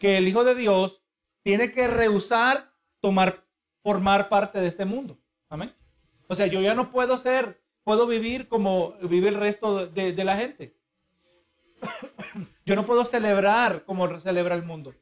[0.00, 1.02] Que el Hijo de Dios
[1.42, 3.46] tiene que rehusar tomar,
[3.82, 5.16] formar parte de este mundo.
[5.48, 5.72] Amén.
[6.26, 10.36] O sea, yo ya no puedo ser, puedo vivir como vive el resto de, la
[10.36, 10.76] gente.
[12.66, 14.94] Yo no puedo celebrar como celebra el mundo.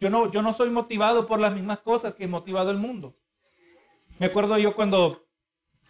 [0.00, 3.16] Yo no, yo no soy motivado por las mismas cosas que he motivado el mundo.
[4.18, 5.24] Me acuerdo yo cuando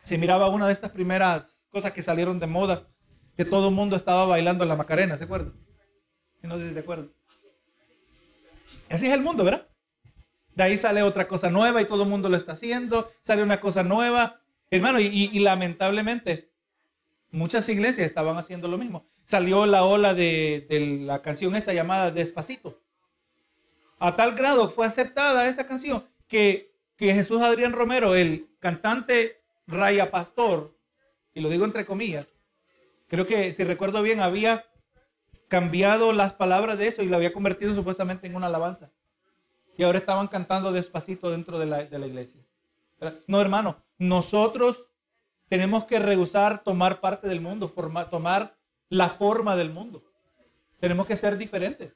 [0.03, 2.94] se miraba una de estas primeras cosas que salieron de moda,
[3.37, 5.55] que todo el mundo estaba bailando la Macarena, ¿se acuerdan?
[6.43, 7.11] No sé si se acuerdan.
[8.91, 9.67] Así es el mundo, ¿verdad?
[10.55, 13.61] De ahí sale otra cosa nueva y todo el mundo lo está haciendo, sale una
[13.61, 14.41] cosa nueva.
[14.71, 16.51] Hermano, y, lamentablemente
[17.31, 19.07] muchas iglesias estaban haciendo lo mismo.
[19.25, 20.67] Salió la ola de,
[21.05, 22.81] la canción esa llamada Despacito.
[23.99, 30.77] A tal grado fue aceptada esa canción que Jesús Adrián Romero, el cantante raya pastor,
[31.33, 32.34] y lo digo entre comillas,
[33.15, 34.67] Creo que, si recuerdo bien, había
[35.47, 38.91] cambiado las palabras de eso y lo había convertido supuestamente en una alabanza.
[39.79, 42.41] Y ahora estaban cantando despacito dentro de la, iglesia.
[43.29, 44.89] No, hermano, nosotros
[45.49, 47.73] tenemos que rehusar tomar parte del mundo,
[48.11, 48.57] tomar
[48.89, 50.03] la forma del mundo.
[50.81, 51.93] Tenemos que ser diferentes.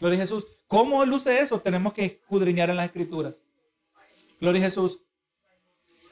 [0.00, 0.44] Gloria a Jesús.
[0.66, 1.60] ¿Cómo luce eso?
[1.60, 3.42] Tenemos que escudriñar en las escrituras.
[4.38, 5.00] Gloria a Jesús.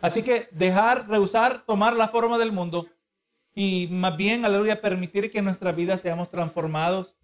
[0.00, 2.88] Así que dejar, rehusar, tomar la forma del mundo
[3.58, 7.16] y más bien, aleluya, permitir que en nuestra vida seamos transformados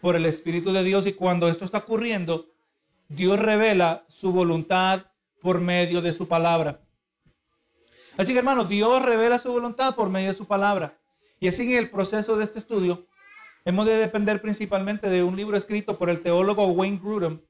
[0.00, 1.04] por el Espíritu de Dios.
[1.08, 2.46] Y cuando esto está ocurriendo,
[3.08, 5.06] Dios revela su voluntad,
[5.42, 6.80] por medio de su palabra.
[8.16, 10.96] Así que hermanos, Dios revela su voluntad por medio de su palabra.
[11.40, 13.08] Y así en el proceso de este estudio,
[13.64, 17.40] hemos de depender principalmente de un libro escrito por el teólogo Wayne Grudem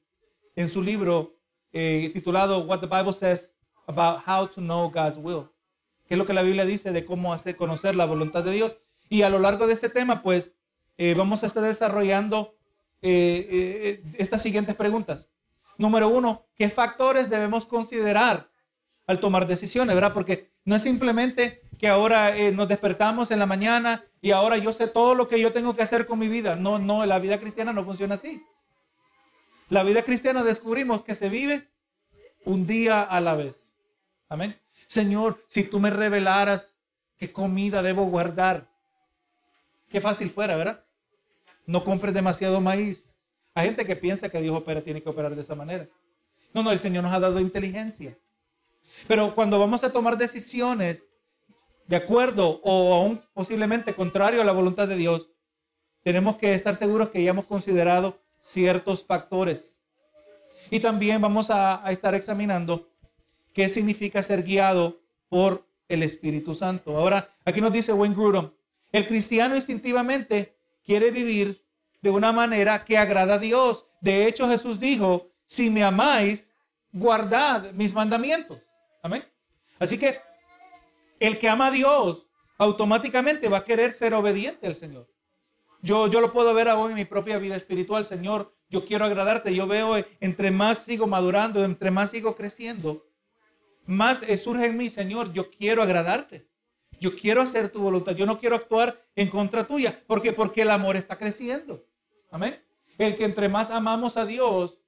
[0.55, 1.37] en su libro
[1.71, 3.53] eh, titulado What the Bible Says
[3.85, 5.47] About How to Know God's Will,
[6.07, 8.77] que es lo que la Biblia dice de cómo hacer conocer la voluntad de Dios.
[9.09, 10.53] Y a lo largo de este tema, pues,
[10.97, 12.55] eh, vamos a estar desarrollando
[13.01, 15.29] eh, estas siguientes preguntas.
[15.77, 18.49] Número uno, ¿qué factores debemos considerar
[19.07, 20.13] al tomar decisiones, verdad?
[20.13, 24.73] Porque no es simplemente que ahora eh, nos despertamos en la mañana y ahora yo
[24.73, 26.55] sé todo lo que yo tengo que hacer con mi vida.
[26.55, 28.41] No, no, la vida cristiana no funciona así.
[29.69, 31.69] La vida cristiana descubrimos que se vive
[32.45, 33.75] un día a la vez.
[34.29, 34.59] Amén.
[34.87, 36.73] Señor, si tú me revelaras
[37.17, 38.69] qué comida debo guardar,
[39.89, 40.83] qué fácil fuera, ¿verdad?
[41.65, 43.11] No compres demasiado maíz.
[43.53, 45.87] Hay gente que piensa que Dios opera, tiene que operar de esa manera.
[46.53, 48.17] No, no, el Señor nos ha dado inteligencia.
[49.07, 51.07] Pero cuando vamos a tomar decisiones
[51.87, 55.29] de acuerdo o aún posiblemente contrario a la voluntad de Dios,
[56.03, 59.79] tenemos que estar seguros que ya hemos considerado ciertos factores.
[60.69, 62.87] Y también vamos a, estar examinando
[63.55, 66.95] qué significa ser guiado por el Espíritu Santo.
[66.97, 68.51] Ahora, aquí nos dice Wayne Grudem,
[68.91, 71.65] el cristiano instintivamente quiere vivir
[72.01, 73.87] de una manera que agrada a Dios.
[74.01, 76.51] De hecho, Jesús dijo, si me amáis,
[76.91, 78.61] guardad mis mandamientos.
[79.01, 79.23] Amén.
[79.79, 80.19] Así que
[81.19, 85.09] el que ama a Dios automáticamente va a querer ser obediente al Señor.
[85.81, 88.53] Yo, yo lo puedo ver aún en mi propia vida espiritual, Señor.
[88.69, 89.53] Yo quiero agradarte.
[89.55, 93.05] Yo veo eh, entre más sigo madurando, entre más sigo creciendo,
[93.85, 95.33] más surge en mí, Señor.
[95.33, 96.47] Yo quiero agradarte.
[96.99, 98.15] Yo quiero hacer tu voluntad.
[98.15, 100.03] Yo no quiero actuar en contra tuya.
[100.07, 101.85] Porque el amor está creciendo.
[102.31, 102.61] Amén.
[102.97, 104.79] El que entre más amamos a Dios,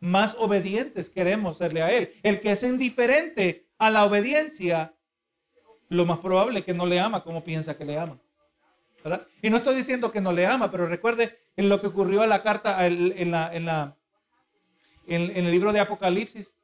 [0.00, 2.12] más obedientes queremos serle a Él.
[2.22, 4.94] El que es indiferente a la obediencia,
[5.88, 8.18] lo más probable es que no le ama como piensa que le ama.
[9.40, 12.30] Y no estoy diciendo que no le ama, pero recuerde en lo que ocurrió en
[12.30, 13.96] la carta, en, la, en, la,
[15.06, 16.55] en, el libro de Apocalipsis,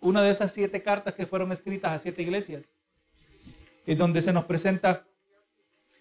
[0.00, 2.74] una de esas siete cartas que fueron escritas a siete iglesias,
[3.86, 5.06] en donde se nos presenta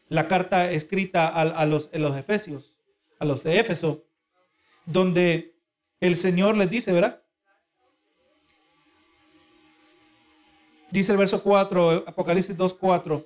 [0.10, 2.76] la carta escrita a, los, a los Efesios,
[3.20, 4.06] a los de Éfeso,
[4.86, 5.56] donde
[6.00, 7.22] el Señor les dice, ¿verdad?
[10.92, 13.26] Dice el verso 4, Apocalipsis 2, 4.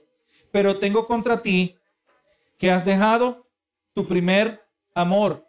[0.51, 1.77] Pero tengo contra ti
[2.57, 3.47] que has dejado
[3.93, 5.45] tu primer amor.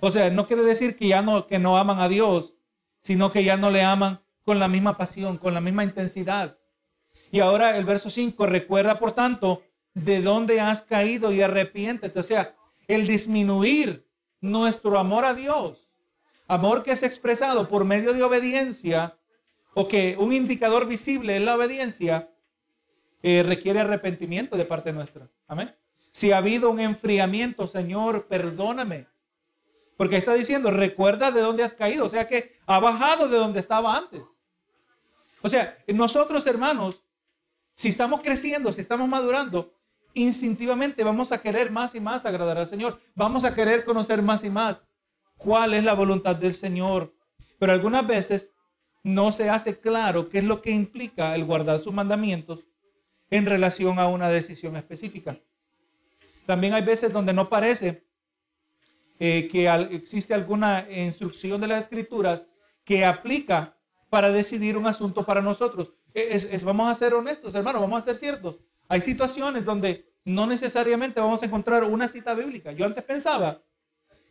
[0.00, 2.54] O sea, no quiere decir que ya no, que no aman a Dios,
[3.00, 6.56] sino que ya no le aman con la misma pasión, con la misma intensidad.
[7.30, 12.18] Y ahora el verso 5, recuerda por tanto de dónde has caído y arrepiéntete.
[12.18, 12.56] O sea,
[12.88, 14.08] el disminuir
[14.40, 15.86] nuestro amor a Dios
[16.48, 19.16] Amor que es expresado por medio de obediencia
[19.74, 22.30] o que un indicador visible es la obediencia,
[23.22, 25.28] eh, requiere arrepentimiento de parte nuestra.
[25.48, 25.74] Amén.
[26.12, 29.06] Si ha habido un enfriamiento, Señor, perdóname.
[29.96, 32.04] Porque está diciendo, recuerda de dónde has caído.
[32.04, 34.22] O sea que ha bajado de donde estaba antes.
[35.42, 37.02] O sea, nosotros hermanos,
[37.74, 39.74] si estamos creciendo, si estamos madurando,
[40.14, 43.00] instintivamente vamos a querer más y más agradar al Señor.
[43.14, 44.84] Vamos a querer conocer más y más
[45.36, 47.14] cuál es la voluntad del Señor.
[47.58, 48.52] Pero algunas veces
[49.02, 52.66] no se hace claro qué es lo que implica el guardar sus mandamientos
[53.30, 55.38] en relación a una decisión específica.
[56.46, 58.06] También hay veces donde no parece
[59.18, 62.46] eh, que existe alguna instrucción de las escrituras
[62.84, 63.75] que aplica
[64.08, 65.92] para decidir un asunto para nosotros.
[66.14, 68.56] Es, vamos a ser honestos, hermanos, vamos a ser ciertos.
[68.88, 72.72] Hay situaciones donde no necesariamente vamos a encontrar una cita bíblica.
[72.72, 73.62] Yo antes pensaba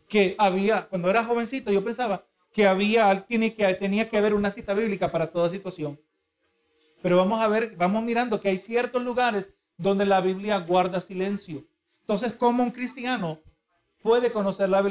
[0.08, 4.52] que había, cuando era jovencito, yo pensaba que había, tiene que, tenía que haber una
[4.52, 6.00] cita bíblica para toda situación.
[7.02, 11.66] Pero vamos a ver, vamos mirando que hay ciertos lugares donde la Biblia guarda silencio.
[12.02, 13.42] Entonces, ¿cómo un cristiano
[14.02, 14.82] puede conocer la,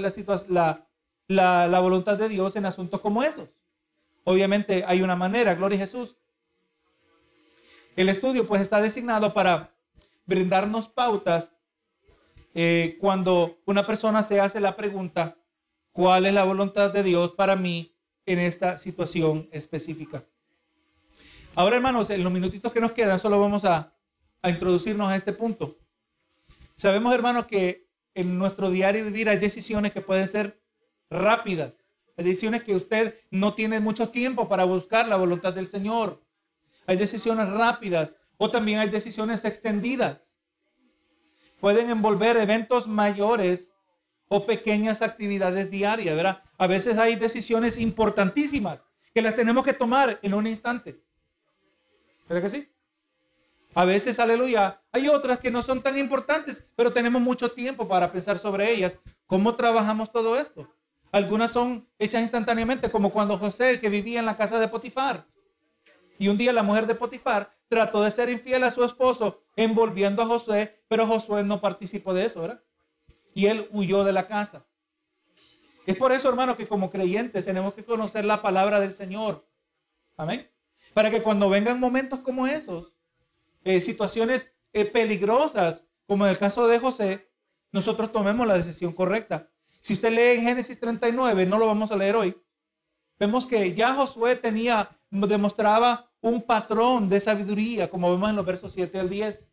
[1.27, 3.49] la, la voluntad de Dios en asuntos como esos?
[4.25, 6.17] Obviamente hay una manera, gloria a Jesús.
[7.97, 9.75] El estudio pues está designado para
[10.27, 11.55] brindarnos pautas
[12.55, 15.37] eh, cuando una persona se hace la pregunta,
[15.93, 17.95] ¿cuál es la voluntad de Dios para mí
[18.27, 20.25] en esta situación específica?
[21.55, 23.95] Ahora, hermanos, en los minutitos que nos quedan, solo vamos a,
[24.43, 25.79] a introducirnos a este punto.
[26.77, 30.61] Sabemos, hermanos, que en nuestro diario vivir hay decisiones que pueden ser
[31.11, 31.84] rápidas.
[32.17, 36.23] Hay decisiones que usted no tiene mucho tiempo para buscar la voluntad del Señor.
[36.87, 40.35] Hay decisiones rápidas o también hay decisiones extendidas
[41.65, 43.73] pueden envolver eventos mayores
[44.29, 46.43] o pequeñas actividades diarias, ¿verdad?
[46.59, 51.01] A veces hay decisiones importantísimas que las tenemos que tomar en un instante.
[52.29, 52.69] ¿Verdad que sí?
[53.75, 58.13] A veces, aleluya, hay otras que no son tan importantes, pero tenemos mucho tiempo para
[58.13, 58.99] pensar sobre ellas.
[59.27, 60.69] ¿Cómo trabajamos todo esto?
[61.15, 65.29] Algunas son hechas instantáneamente, como cuando José, que vivía en la casa de Potifar,
[66.19, 70.23] y un día la mujer de Potifar trató de ser infiel a su esposo, envolviendo
[70.23, 72.65] a José, pero Josué no participó de eso, ¿verdad?
[73.33, 74.67] Y él huyó de la casa.
[75.87, 79.47] Es por eso, hermano, que como creyentes tenemos que conocer la palabra del Señor.
[80.17, 80.51] Amén.
[80.95, 82.93] Para que cuando vengan momentos como esos,
[83.63, 87.31] eh, situaciones eh, peligrosas, como en el caso de José,
[87.71, 89.54] nosotros tomemos la decisión correcta.
[89.85, 92.35] Si usted lee en Génesis 39, no lo vamos a leer hoy,
[93.19, 98.73] vemos que ya Josué tenía, demostraba un patrón de sabiduría, como vemos en los versos
[98.73, 99.47] 7 al 10.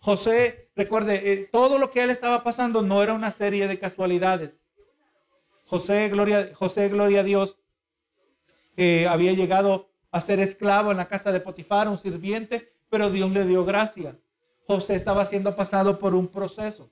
[0.00, 4.66] José, recuerde, eh, todo lo que él estaba pasando no era una serie de casualidades.
[5.66, 7.56] José, gloria, José, gloria a Dios,
[9.08, 13.44] había llegado a ser esclavo en la casa de Potifar, un sirviente, pero Dios le
[13.44, 14.18] dio gracia.
[14.66, 16.90] José estaba siendo pasado por un proceso.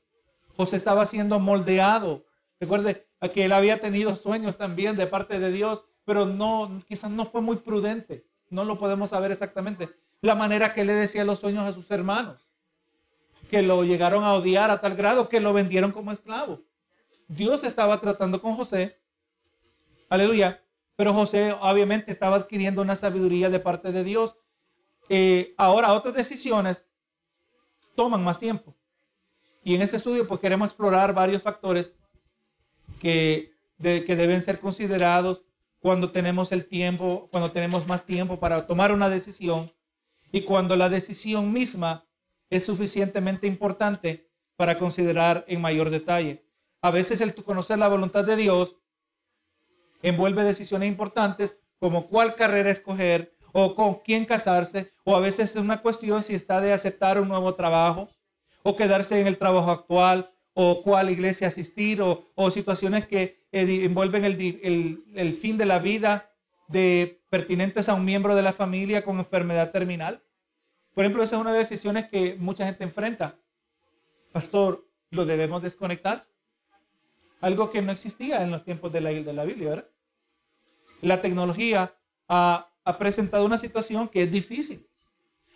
[0.56, 2.27] José estaba siendo moldeado.
[2.60, 7.24] Recuerde que él había tenido sueños también de parte de Dios, pero no, quizás no
[7.26, 8.26] fue muy prudente.
[8.50, 9.88] No lo podemos saber exactamente.
[10.20, 12.48] La manera que le decía los sueños a sus hermanos,
[13.50, 16.62] que lo llegaron a odiar a tal grado que lo vendieron como esclavo.
[17.28, 19.00] Dios estaba tratando con José.
[20.08, 20.62] Aleluya.
[20.96, 24.34] Pero José obviamente estaba adquiriendo una sabiduría de parte de Dios
[25.08, 26.84] eh, ahora otras decisiones
[27.94, 28.74] toman más tiempo.
[29.64, 31.94] Y en ese estudio pues queremos explorar varios factores
[32.98, 35.42] que, deben ser considerados
[35.78, 39.72] cuando tenemos el tiempo, cuando tenemos más tiempo para tomar una decisión
[40.32, 42.04] y cuando la decisión misma
[42.50, 46.44] es suficientemente importante para considerar en mayor detalle.
[46.80, 48.76] A veces el conocer la voluntad de Dios
[50.02, 55.56] envuelve decisiones importantes como cuál carrera escoger, o con quién casarse, o a veces es
[55.56, 58.08] una cuestión si está de aceptar un nuevo trabajo,
[58.62, 60.30] o quedarse en el trabajo actual,
[60.60, 66.32] o cuál iglesia asistir, o, situaciones que eh, envuelven el, fin de la vida
[66.66, 70.22] de pertinentes a un miembro de la familia con enfermedad terminal.
[70.94, 73.38] Por ejemplo, esa es una de las decisiones que mucha gente enfrenta.
[74.32, 76.26] Pastor, ¿lo debemos desconectar?
[77.40, 79.90] Algo que no existía en los tiempos de la, de la Biblia, ¿verdad?
[81.02, 81.94] La tecnología
[82.28, 84.88] ha ha presentado una situación que es difícil.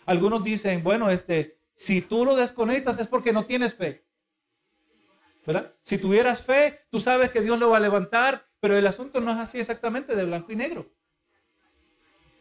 [0.05, 4.02] Algunos dicen, bueno, este, si tú lo desconectas es porque no tienes fe.
[5.83, 9.33] Si tuvieras fe, tú sabes que Dios lo va a levantar, pero el asunto no
[9.33, 10.91] es así exactamente de blanco y negro.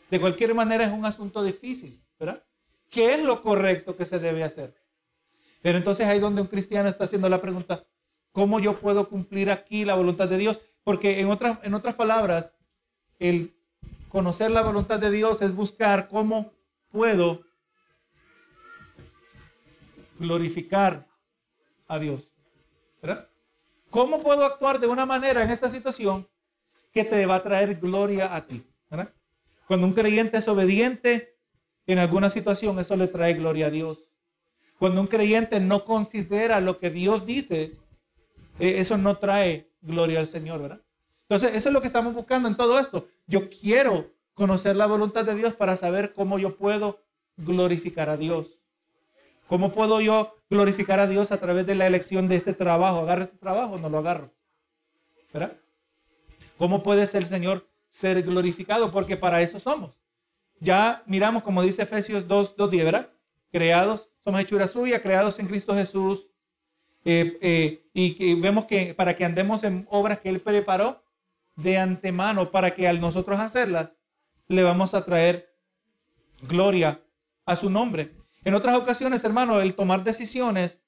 [0.10, 2.43] De cualquier manera es un asunto difícil, ¿verdad?
[2.89, 4.76] ¿Qué es lo correcto que se debe hacer?
[5.62, 7.86] Pero entonces ahí donde un cristiano está haciendo la pregunta,
[8.32, 10.60] ¿cómo yo puedo cumplir aquí la voluntad de Dios?
[10.84, 12.54] Porque en otras, en otras palabras,
[13.20, 13.56] el
[14.10, 16.52] conocer la voluntad de Dios es buscar cómo
[16.89, 17.43] puedo
[20.20, 21.08] glorificar
[21.88, 22.30] a Dios.
[23.89, 26.28] ¿Cómo puedo actuar de una manera en esta situación
[26.93, 28.64] que te va a traer gloria a ti?
[29.68, 31.38] Cuando un creyente es obediente
[31.88, 34.08] en alguna situación, eso le trae gloria a Dios.
[34.80, 37.74] Cuando un creyente no considera lo que Dios dice,
[38.60, 40.84] eh, eso no trae gloria al Señor.
[41.24, 43.08] Entonces, eso es lo que estamos buscando en todo esto.
[43.28, 46.99] Yo quiero conocer la voluntad de Dios para saber cómo yo puedo
[47.38, 48.61] glorificar a Dios.
[49.52, 52.99] ¿Cómo puedo yo glorificar a Dios a través de la elección de este trabajo?
[52.99, 54.32] ¿Agarro este trabajo o no lo agarro?
[55.34, 55.58] ¿Verdad?
[56.58, 58.93] ¿Cómo puede ser el Señor ser glorificado?
[58.93, 59.99] Porque para eso somos.
[60.62, 63.10] Ya miramos, como dice Efesios 2, 2 10, ¿verdad?
[63.52, 66.30] Creados, somos hechura suya, creados en Cristo Jesús.
[67.04, 71.04] Eh, eh, y vemos que para que andemos en obras que Él preparó
[71.58, 73.97] de antemano para que al nosotros hacerlas
[74.47, 75.54] le vamos a traer
[76.41, 77.02] gloria
[77.45, 78.20] a su nombre.
[78.43, 80.81] En otras ocasiones, hermano, el tomar decisiones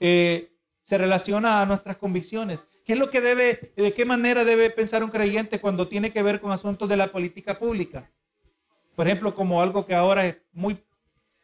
[0.00, 0.52] eh,
[0.82, 2.66] se relaciona a nuestras convicciones.
[2.84, 6.22] ¿Qué es lo que debe, de qué manera debe pensar un creyente cuando tiene que
[6.22, 8.10] ver con asuntos de la política pública?
[8.96, 10.82] Por ejemplo, como algo que ahora es muy,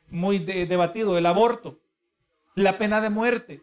[0.08, 1.80] muy debatido, el aborto,
[2.54, 3.62] la pena de muerte,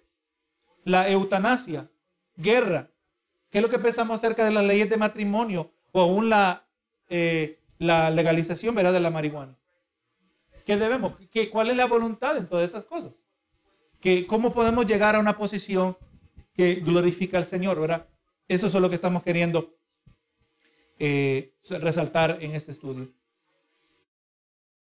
[0.84, 1.90] la eutanasia,
[2.36, 2.92] guerra,
[3.52, 6.66] ¿Qué es lo que pensamos acerca de las leyes de matrimonio o aún la,
[7.10, 8.94] eh, la legalización ¿verdad?
[8.94, 9.58] de la marihuana?
[10.72, 11.16] ¿Qué debemos?
[11.30, 13.12] ¿Qué, ¿Cuál es la voluntad en todas esas cosas?
[14.00, 15.98] ¿Qué, ¿Cómo podemos llegar a una posición
[16.54, 17.78] que glorifica al Señor?
[17.78, 18.08] ¿verdad?
[18.48, 19.76] Eso es lo que estamos queriendo
[20.98, 23.12] eh, resaltar en este estudio.